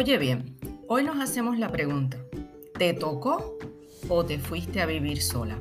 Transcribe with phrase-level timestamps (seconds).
[0.00, 0.56] Oye bien,
[0.88, 2.16] hoy nos hacemos la pregunta,
[2.78, 3.58] ¿te tocó
[4.08, 5.58] o te fuiste a vivir sola?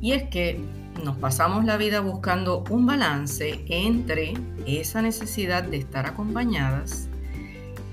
[0.00, 0.60] Y es que
[1.02, 7.08] nos pasamos la vida buscando un balance entre esa necesidad de estar acompañadas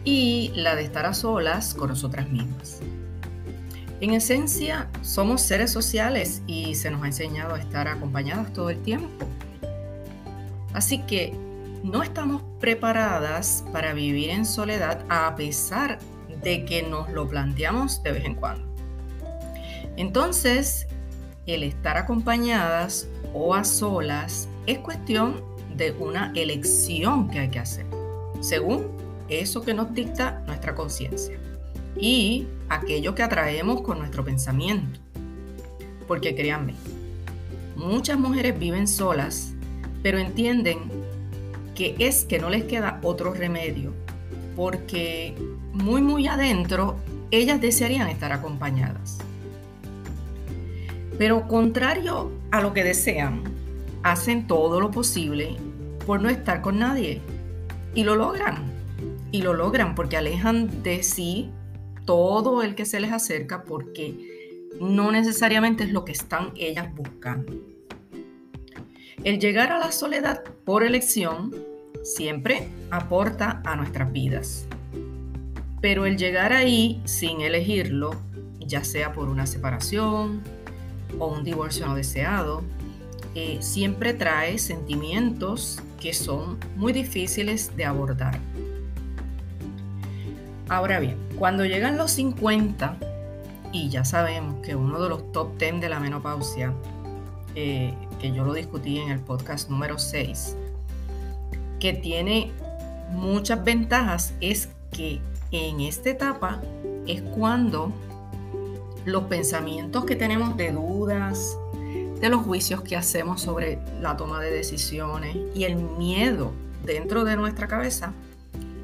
[0.05, 2.79] y la de estar a solas con nosotras mismas.
[4.01, 8.83] En esencia, somos seres sociales y se nos ha enseñado a estar acompañadas todo el
[8.83, 9.25] tiempo.
[10.73, 11.46] Así que
[11.83, 15.99] no estamos preparadas para vivir en soledad a pesar
[16.43, 18.67] de que nos lo planteamos de vez en cuando.
[19.95, 20.87] Entonces,
[21.45, 25.43] el estar acompañadas o a solas es cuestión
[25.75, 27.85] de una elección que hay que hacer,
[28.41, 28.87] según
[29.29, 31.39] eso que nos dicta nuestra conciencia
[31.99, 34.99] y aquello que atraemos con nuestro pensamiento.
[36.07, 36.73] Porque créanme,
[37.75, 39.53] muchas mujeres viven solas,
[40.03, 40.79] pero entienden
[41.77, 43.93] que es que no les queda otro remedio,
[44.55, 45.35] porque
[45.73, 46.95] muy muy adentro
[47.29, 49.19] ellas desearían estar acompañadas.
[51.19, 53.43] Pero contrario a lo que desean,
[54.01, 55.55] hacen todo lo posible
[56.07, 57.21] por no estar con nadie.
[57.93, 58.63] Y lo logran.
[59.31, 61.51] Y lo logran porque alejan de sí
[62.05, 67.53] todo el que se les acerca porque no necesariamente es lo que están ellas buscando.
[69.23, 71.66] El llegar a la soledad por elección
[72.07, 74.65] siempre aporta a nuestras vidas.
[75.81, 78.15] Pero el llegar ahí sin elegirlo,
[78.59, 80.41] ya sea por una separación
[81.19, 82.63] o un divorcio no deseado,
[83.35, 88.39] eh, siempre trae sentimientos que son muy difíciles de abordar.
[90.69, 92.97] Ahora bien, cuando llegan los 50,
[93.73, 96.73] y ya sabemos que uno de los top 10 de la menopausia
[97.53, 100.55] eh, que yo lo discutí en el podcast número 6,
[101.79, 102.51] que tiene
[103.11, 105.19] muchas ventajas, es que
[105.51, 106.61] en esta etapa
[107.05, 107.93] es cuando
[109.05, 111.57] los pensamientos que tenemos de dudas,
[112.19, 116.51] de los juicios que hacemos sobre la toma de decisiones y el miedo
[116.83, 118.13] dentro de nuestra cabeza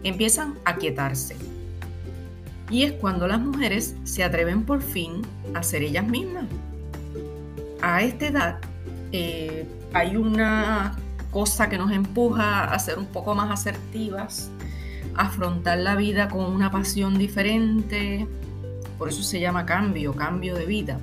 [0.04, 1.36] empiezan a quietarse.
[2.70, 5.22] Y es cuando las mujeres se atreven por fin
[5.54, 6.46] a ser ellas mismas.
[7.82, 8.60] A esta edad
[9.12, 10.96] eh, hay una
[11.34, 14.52] cosa que nos empuja a ser un poco más asertivas,
[15.16, 18.28] a afrontar la vida con una pasión diferente,
[18.98, 21.00] por eso se llama cambio, cambio de vida.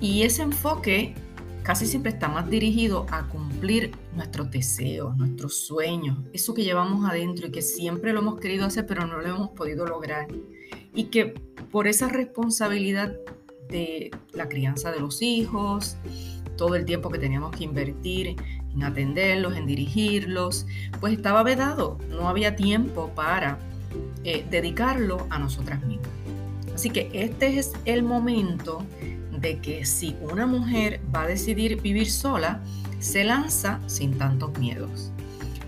[0.00, 1.14] Y ese enfoque
[1.62, 7.46] casi siempre está más dirigido a cumplir nuestros deseos, nuestros sueños, eso que llevamos adentro
[7.46, 10.26] y que siempre lo hemos querido hacer pero no lo hemos podido lograr.
[10.94, 11.26] Y que
[11.70, 13.14] por esa responsabilidad
[13.68, 15.96] de la crianza de los hijos,
[16.56, 18.36] todo el tiempo que teníamos que invertir
[18.74, 20.66] en atenderlos, en dirigirlos,
[21.00, 23.58] pues estaba vedado, no había tiempo para
[24.24, 26.10] eh, dedicarlo a nosotras mismas.
[26.74, 28.84] Así que este es el momento
[29.38, 32.60] de que si una mujer va a decidir vivir sola,
[33.00, 35.10] se lanza sin tantos miedos.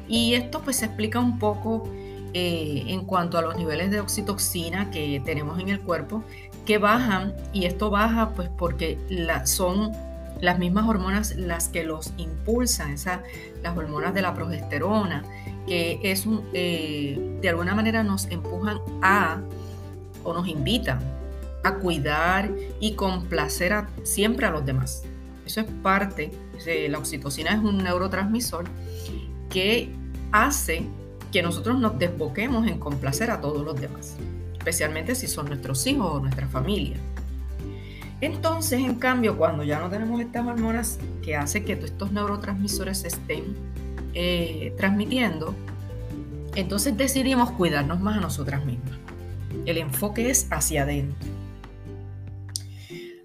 [0.08, 1.88] Y esto pues se explica un poco
[2.34, 6.22] eh, en cuanto a los niveles de oxitoxina que tenemos en el cuerpo,
[6.64, 9.92] que bajan y esto baja pues porque la, son
[10.42, 13.22] las mismas hormonas las que los impulsan, esa,
[13.62, 15.25] las hormonas de la progesterona,
[15.69, 19.41] que es eh, de alguna manera nos empujan a
[20.25, 20.98] o nos invitan
[21.62, 22.50] a cuidar
[22.81, 25.04] y complacer a, siempre a los demás.
[25.47, 26.32] Eso es parte,
[26.64, 28.64] de, la oxitocina es un neurotransmisor
[29.48, 29.94] que
[30.32, 30.84] hace
[31.31, 34.16] que nosotros nos desboquemos en complacer a todos los demás,
[34.58, 36.97] especialmente si son nuestros hijos o nuestra familia.
[38.22, 43.09] Entonces, en cambio, cuando ya no tenemos estas hormonas que hace que estos neurotransmisores se
[43.09, 43.56] estén
[44.15, 45.56] eh, transmitiendo,
[46.55, 48.97] entonces decidimos cuidarnos más a nosotras mismas.
[49.66, 51.28] El enfoque es hacia adentro.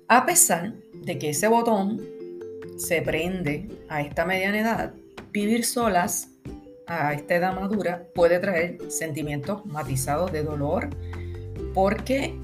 [0.08, 2.02] A pesar de que ese botón
[2.78, 4.94] se prende a esta mediana edad,
[5.32, 6.32] vivir solas
[6.88, 10.90] a esta edad madura puede traer sentimientos matizados de dolor
[11.76, 12.36] porque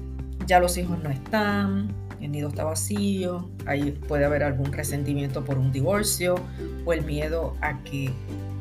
[0.46, 5.58] ya los hijos no están, el nido está vacío, ahí puede haber algún resentimiento por
[5.58, 6.36] un divorcio
[6.84, 8.10] o el miedo a que,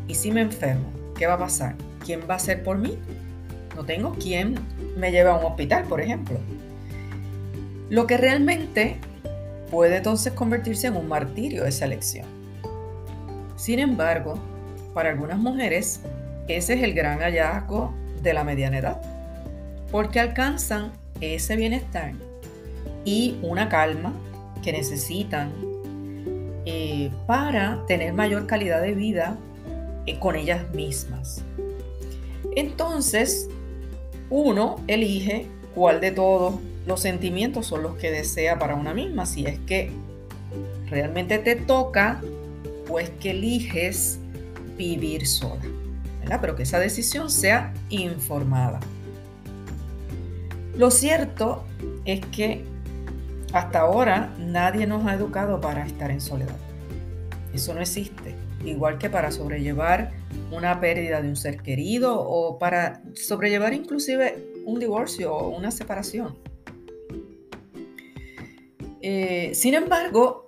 [0.08, 0.86] ¿y si me enfermo?
[1.18, 1.76] ¿Qué va a pasar?
[2.06, 2.98] ¿Quién va a ser por mí?
[3.76, 4.56] No tengo quien
[4.98, 6.38] me lleve a un hospital, por ejemplo.
[7.90, 8.98] Lo que realmente
[9.72, 12.26] puede entonces convertirse en un martirio esa elección.
[13.56, 14.38] Sin embargo,
[14.94, 16.02] para algunas mujeres,
[16.48, 19.02] ese es el gran hallazgo de la mediana edad,
[19.92, 22.14] porque alcanzan ese bienestar
[23.06, 24.14] y una calma
[24.64, 25.52] que necesitan
[26.66, 29.38] eh, para tener mayor calidad de vida
[30.06, 31.44] eh, con ellas mismas.
[32.56, 33.50] Entonces,
[34.30, 36.56] uno elige cuál de todos
[36.86, 39.26] los sentimientos son los que desea para una misma.
[39.26, 39.92] Si es que
[40.90, 42.22] realmente te toca,
[42.88, 44.20] pues que eliges
[44.78, 45.62] vivir sola.
[46.40, 48.80] Pero que esa decisión sea informada.
[50.78, 51.64] Lo cierto
[52.06, 52.64] es que
[53.54, 56.58] hasta ahora nadie nos ha educado para estar en soledad.
[57.54, 58.36] Eso no existe.
[58.66, 60.12] Igual que para sobrellevar
[60.52, 66.38] una pérdida de un ser querido o para sobrellevar inclusive un divorcio o una separación.
[69.02, 70.48] Eh, sin embargo,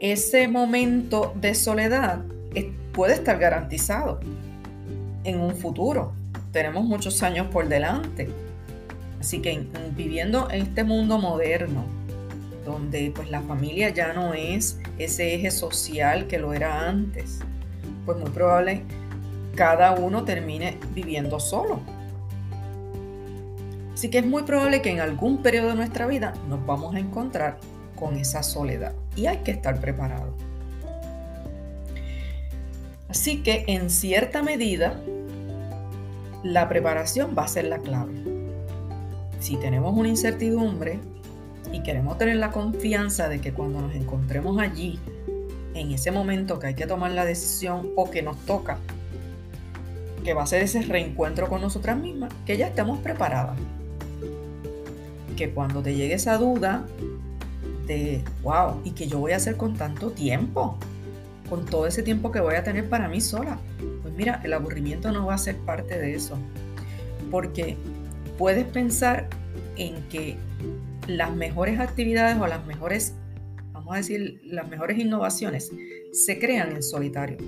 [0.00, 2.24] ese momento de soledad
[2.94, 4.20] puede estar garantizado
[5.24, 6.12] en un futuro.
[6.52, 8.28] Tenemos muchos años por delante.
[9.18, 9.66] Así que
[9.96, 11.84] viviendo en este mundo moderno,
[12.64, 17.40] donde pues la familia ya no es ese eje social que lo era antes,
[18.06, 18.82] pues muy probable
[19.54, 21.80] cada uno termine viviendo solo.
[23.92, 26.98] Así que es muy probable que en algún periodo de nuestra vida nos vamos a
[26.98, 27.58] encontrar
[27.94, 30.34] con esa soledad y hay que estar preparado.
[33.08, 35.00] Así que en cierta medida
[36.42, 38.12] la preparación va a ser la clave.
[39.38, 40.98] Si tenemos una incertidumbre
[41.74, 45.00] y queremos tener la confianza de que cuando nos encontremos allí,
[45.74, 48.78] en ese momento que hay que tomar la decisión o que nos toca,
[50.22, 53.58] que va a ser ese reencuentro con nosotras mismas, que ya estemos preparadas.
[55.36, 56.86] Que cuando te llegue esa duda
[57.88, 60.78] de, wow, ¿y qué yo voy a hacer con tanto tiempo?
[61.50, 63.58] Con todo ese tiempo que voy a tener para mí sola.
[64.02, 66.38] Pues mira, el aburrimiento no va a ser parte de eso.
[67.32, 67.76] Porque
[68.38, 69.28] puedes pensar
[69.76, 70.36] en que
[71.06, 73.14] las mejores actividades o las mejores,
[73.72, 75.70] vamos a decir, las mejores innovaciones
[76.12, 77.38] se crean en solitario.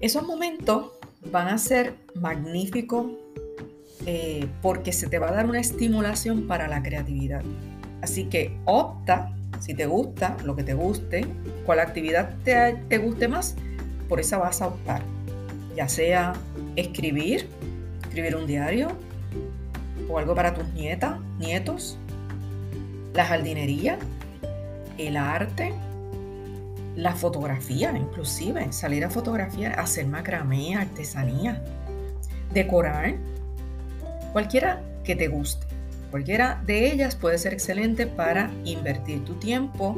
[0.00, 0.92] Esos momentos
[1.30, 3.12] van a ser magníficos
[4.06, 7.42] eh, porque se te va a dar una estimulación para la creatividad.
[8.02, 11.26] Así que opta, si te gusta, lo que te guste,
[11.64, 13.56] cuál actividad te, te guste más,
[14.08, 15.02] por esa vas a optar.
[15.74, 16.34] Ya sea
[16.76, 17.48] escribir,
[18.02, 18.88] escribir un diario,
[20.08, 21.98] o algo para tus nietas, nietos,
[23.14, 23.98] la jardinería,
[24.98, 25.72] el arte,
[26.96, 31.62] la fotografía, inclusive salir a fotografiar, hacer macramé, artesanía,
[32.52, 33.14] decorar,
[34.34, 35.64] Cualquiera que te guste.
[36.10, 39.96] Cualquiera de ellas puede ser excelente para invertir tu tiempo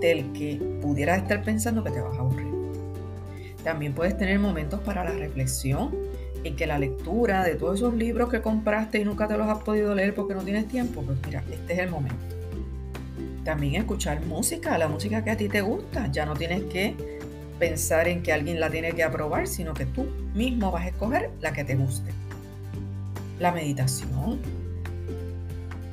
[0.00, 2.46] del que pudieras estar pensando que te vas a aburrir.
[3.64, 5.90] También puedes tener momentos para la reflexión,
[6.44, 9.62] en que la lectura de todos esos libros que compraste y nunca te los has
[9.62, 12.36] podido leer porque no tienes tiempo, pues mira, este es el momento.
[13.44, 16.10] También escuchar música, la música que a ti te gusta.
[16.12, 16.94] Ya no tienes que
[17.58, 21.30] pensar en que alguien la tiene que aprobar, sino que tú mismo vas a escoger
[21.40, 22.12] la que te guste
[23.40, 24.38] la meditación.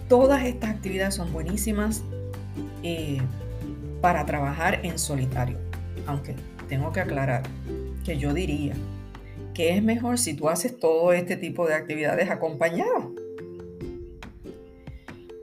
[0.08, 2.04] Todas estas actividades son buenísimas
[2.84, 3.20] eh,
[4.02, 5.58] para trabajar en solitario.
[6.06, 6.36] Aunque
[6.70, 7.44] tengo que aclarar
[8.06, 8.76] que yo diría
[9.58, 13.16] que es mejor si tú haces todo este tipo de actividades acompañado.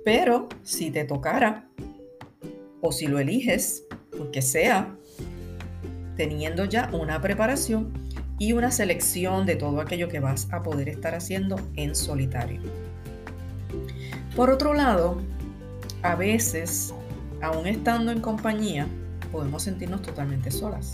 [0.05, 1.69] Pero si te tocara,
[2.81, 3.85] o si lo eliges,
[4.17, 4.97] porque sea,
[6.17, 7.93] teniendo ya una preparación,
[8.39, 12.61] y una selección de todo aquello que vas a poder estar haciendo en solitario.
[14.37, 15.21] Por otro lado,
[16.03, 16.95] a veces,
[17.43, 18.87] aún estando en compañía,
[19.33, 20.93] podemos sentirnos totalmente solas.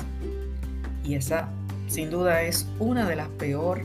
[1.04, 1.50] Y esa,
[1.90, 3.85] sin duda, es una de las peores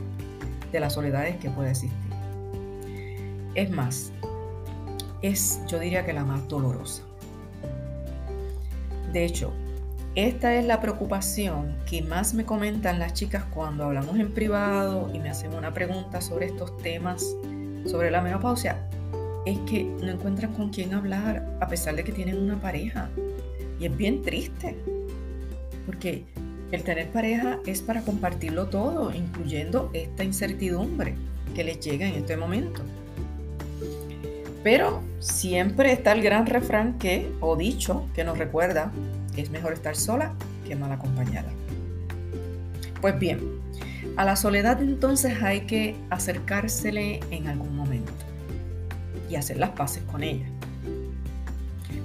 [0.70, 1.98] de las soledades que puede existir.
[3.56, 4.12] Es más,
[5.22, 7.02] es, yo diría que la más dolorosa.
[9.12, 9.52] De hecho,
[10.14, 15.18] esta es la preocupación que más me comentan las chicas cuando hablamos en privado y
[15.18, 17.34] me hacen una pregunta sobre estos temas,
[17.86, 18.88] sobre la menopausia.
[19.46, 23.10] Es que no encuentran con quién hablar a pesar de que tienen una pareja.
[23.80, 24.76] Y es bien triste,
[25.86, 26.24] porque
[26.72, 31.14] el tener pareja es para compartirlo todo, incluyendo esta incertidumbre
[31.54, 32.82] que les llega en este momento.
[34.62, 38.90] Pero siempre está el gran refrán que, o dicho, que nos recuerda
[39.36, 40.34] es mejor estar sola
[40.66, 41.50] que mal acompañada.
[43.00, 43.40] Pues bien,
[44.16, 48.12] a la soledad entonces hay que acercársele en algún momento
[49.30, 50.46] y hacer las paces con ella.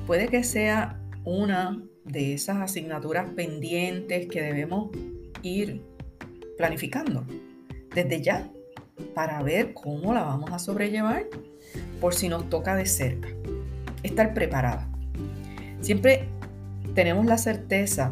[0.05, 4.89] Puede que sea una de esas asignaturas pendientes que debemos
[5.43, 5.81] ir
[6.57, 7.25] planificando
[7.93, 8.49] desde ya
[9.13, 11.25] para ver cómo la vamos a sobrellevar
[11.99, 13.29] por si nos toca de cerca.
[14.03, 14.87] Estar preparada.
[15.81, 16.27] Siempre
[16.95, 18.11] tenemos la certeza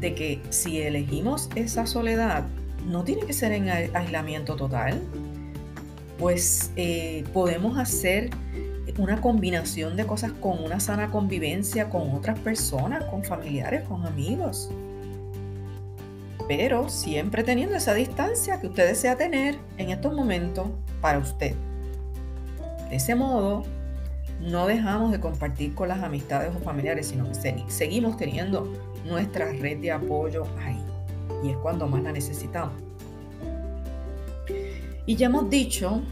[0.00, 2.46] de que si elegimos esa soledad,
[2.86, 5.00] no tiene que ser en aislamiento total,
[6.18, 8.30] pues eh, podemos hacer
[8.98, 14.70] una combinación de cosas con una sana convivencia con otras personas, con familiares, con amigos.
[16.46, 20.68] Pero siempre teniendo esa distancia que usted desea tener en estos momentos
[21.00, 21.54] para usted.
[22.90, 23.64] De ese modo,
[24.40, 28.70] no dejamos de compartir con las amistades o familiares, sino que seguimos teniendo
[29.06, 30.82] nuestra red de apoyo ahí.
[31.42, 32.74] Y es cuando más la necesitamos.
[35.06, 36.02] Y ya hemos dicho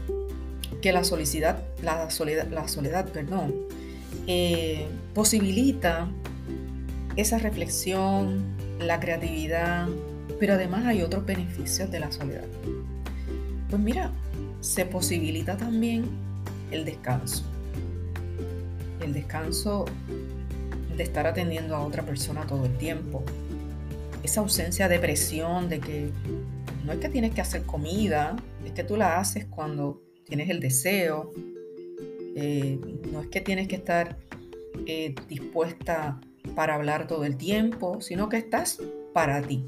[0.81, 3.53] que la, soledad, la soledad, la soledad perdón,
[4.27, 6.09] eh, posibilita
[7.15, 8.43] esa reflexión,
[8.79, 9.87] la creatividad,
[10.39, 12.45] pero además hay otros beneficios de la soledad.
[13.69, 14.11] Pues mira,
[14.61, 16.05] se posibilita también
[16.71, 17.43] el descanso.
[19.01, 19.85] El descanso
[20.95, 23.23] de estar atendiendo a otra persona todo el tiempo.
[24.23, 26.09] Esa ausencia de presión de que
[26.85, 28.35] no es que tienes que hacer comida,
[28.65, 31.31] es que tú la haces cuando tienes el deseo.
[32.35, 32.79] Eh,
[33.11, 34.17] no es que tienes que estar
[34.87, 36.19] eh, dispuesta
[36.55, 38.79] para hablar todo el tiempo, sino que estás
[39.13, 39.65] para ti.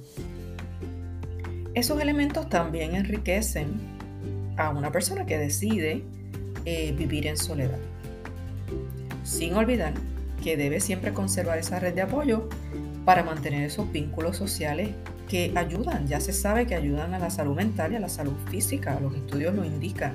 [1.74, 3.96] Esos elementos también enriquecen
[4.58, 6.04] a una persona que decide
[6.66, 7.80] eh, vivir en soledad.
[9.24, 9.94] Sin olvidar
[10.44, 12.50] que debe siempre conservar esa red de apoyo
[13.04, 14.90] para mantener esos vínculos sociales
[15.28, 18.36] que ayudan, ya se sabe que ayudan a la salud mental y a la salud
[18.50, 20.14] física, los estudios lo indican,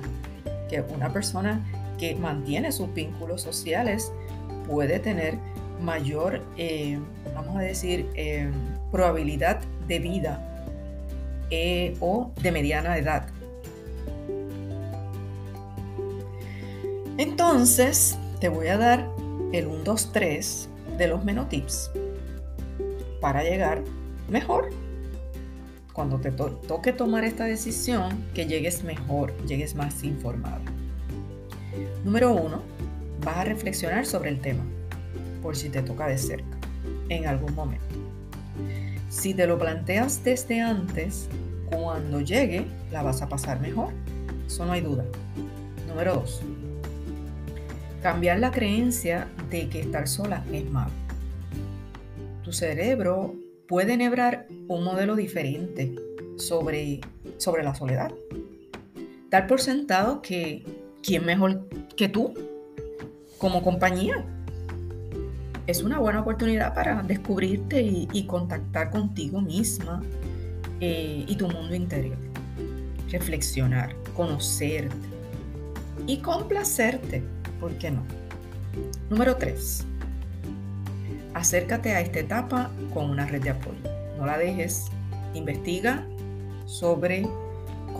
[0.69, 1.65] que una persona
[2.01, 4.11] que mantiene sus vínculos sociales
[4.67, 5.37] puede tener
[5.79, 6.97] mayor, eh,
[7.35, 8.49] vamos a decir, eh,
[8.91, 10.65] probabilidad de vida
[11.51, 13.27] eh, o de mediana edad.
[17.19, 19.07] Entonces, te voy a dar
[19.53, 21.91] el 1, 2, 3 de los menotips
[23.19, 23.83] para llegar
[24.27, 24.71] mejor
[25.93, 30.70] cuando te toque tomar esta decisión, que llegues mejor, llegues más informado.
[32.03, 32.63] Número uno,
[33.23, 34.63] vas a reflexionar sobre el tema,
[35.41, 36.57] por si te toca de cerca,
[37.09, 37.85] en algún momento.
[39.09, 41.29] Si te lo planteas desde antes,
[41.69, 43.89] cuando llegue, la vas a pasar mejor.
[44.47, 45.05] Eso no hay duda.
[45.87, 46.41] Número dos,
[48.01, 50.91] cambiar la creencia de que estar sola es malo.
[52.43, 53.35] Tu cerebro
[53.67, 55.93] puede enhebrar un modelo diferente
[56.37, 57.01] sobre,
[57.37, 58.11] sobre la soledad.
[59.29, 60.65] Dar por sentado que
[61.03, 62.33] quién mejor que tú
[63.37, 64.25] como compañía.
[65.67, 70.01] Es una buena oportunidad para descubrirte y, contactar contigo misma
[70.79, 72.17] eh, y tu mundo interior.
[73.09, 74.95] Reflexionar, conocerte
[76.07, 77.23] y complacerte,
[77.59, 78.03] ¿por qué no?
[79.09, 79.85] Número 3
[81.33, 83.79] acércate a esta etapa con una red de apoyo.
[84.17, 84.87] No la dejes.
[85.33, 86.05] Investiga
[86.65, 87.27] sobre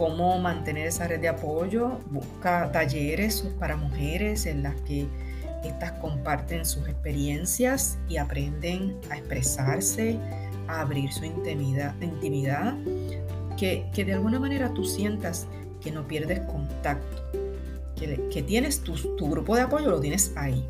[0.01, 1.99] cómo mantener esa red de apoyo.
[2.09, 5.05] Busca talleres para mujeres en las que
[5.63, 10.17] estas comparten sus experiencias y aprenden a expresarse,
[10.67, 11.93] a abrir su intimidad,
[13.55, 15.45] que, de alguna manera tú sientas
[15.79, 17.21] que no pierdes contacto,
[17.95, 20.67] que, tienes tu, tu grupo de apoyo, lo tienes ahí.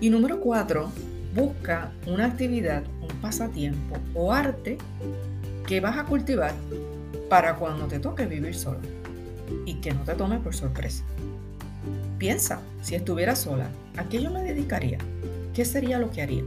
[0.00, 0.92] Y número cuatro,
[1.34, 4.78] busca una actividad, un pasatiempo o arte
[5.66, 6.54] que vas a cultivar
[7.28, 8.80] para cuando te toque vivir solo
[9.66, 11.04] y que no te tome por sorpresa.
[12.18, 14.98] Piensa, si estuviera sola, ¿a qué yo me dedicaría?
[15.54, 16.44] ¿Qué sería lo que haría?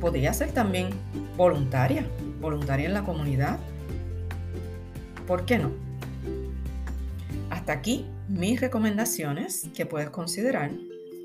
[0.00, 0.90] Podría ser también
[1.36, 2.06] voluntaria,
[2.40, 3.58] voluntaria en la comunidad.
[5.26, 5.72] ¿Por qué no?
[7.50, 10.70] Hasta aquí mis recomendaciones que puedes considerar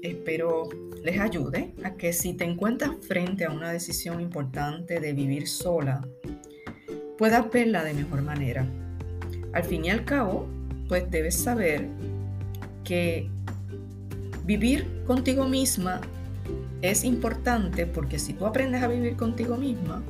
[0.10, 0.70] espero
[1.04, 6.08] les ayude a que si te encuentras frente a una decisión importante de vivir sola,
[7.18, 8.66] puedas verla de mejor manera.
[9.54, 10.48] Al fin y al cabo,
[10.88, 11.88] pues debes saber
[12.84, 13.30] que
[14.46, 16.02] vivir contigo misma
[16.82, 20.02] es importante porque si tú aprendes a vivir contigo misma,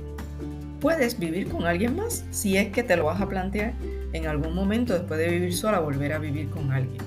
[0.81, 3.73] puedes vivir con alguien más si es que te lo vas a plantear
[4.13, 7.01] en algún momento después de vivir sola, volver a vivir con alguien.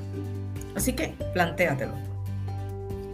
[0.75, 1.93] Así que plantéatelo.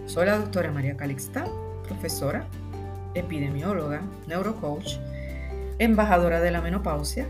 [0.06, 1.46] Soy la doctora María Calixta,
[1.88, 2.44] profesora,
[3.14, 4.98] epidemióloga, neurocoach,
[5.78, 7.26] embajadora de la menopausia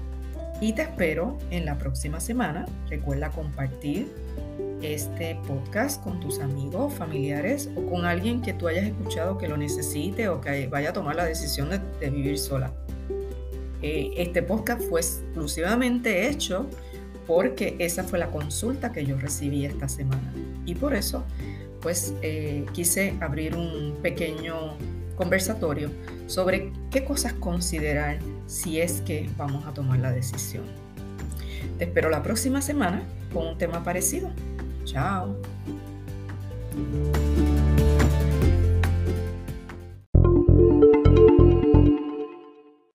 [0.61, 2.67] y te espero en la próxima semana.
[2.89, 4.09] Recuerda compartir
[4.83, 9.57] este podcast con tus amigos, familiares o con alguien que tú hayas escuchado que lo
[9.57, 12.73] necesite o que vaya a tomar la decisión de, vivir sola.
[13.83, 16.67] Eh, este podcast fue exclusivamente hecho
[17.27, 20.33] porque esa fue la consulta que yo recibí esta semana
[20.67, 21.25] y por eso
[21.81, 24.77] pues eh, quise abrir un pequeño
[25.17, 25.91] conversatorio
[26.27, 30.65] sobre qué cosas considerar si es que vamos a tomar la decisión.
[31.79, 34.31] Te espero la próxima semana con un tema parecido.
[34.85, 35.37] Chao.